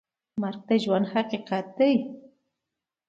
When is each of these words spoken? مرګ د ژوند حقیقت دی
مرګ 0.41 0.61
د 0.69 0.71
ژوند 0.83 1.05
حقیقت 1.13 1.65
دی 1.77 1.93